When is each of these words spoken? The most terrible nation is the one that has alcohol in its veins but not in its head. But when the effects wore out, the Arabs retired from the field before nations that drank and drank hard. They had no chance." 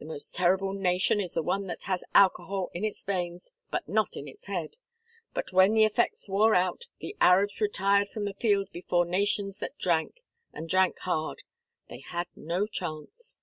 The 0.00 0.04
most 0.06 0.34
terrible 0.34 0.72
nation 0.72 1.20
is 1.20 1.34
the 1.34 1.42
one 1.44 1.68
that 1.68 1.84
has 1.84 2.02
alcohol 2.12 2.68
in 2.74 2.84
its 2.84 3.04
veins 3.04 3.52
but 3.70 3.88
not 3.88 4.16
in 4.16 4.26
its 4.26 4.46
head. 4.46 4.76
But 5.32 5.52
when 5.52 5.72
the 5.72 5.84
effects 5.84 6.28
wore 6.28 6.52
out, 6.56 6.86
the 6.98 7.16
Arabs 7.20 7.60
retired 7.60 8.08
from 8.08 8.24
the 8.24 8.34
field 8.34 8.70
before 8.72 9.04
nations 9.04 9.58
that 9.58 9.78
drank 9.78 10.22
and 10.52 10.68
drank 10.68 10.98
hard. 11.02 11.44
They 11.88 12.00
had 12.00 12.26
no 12.34 12.66
chance." 12.66 13.42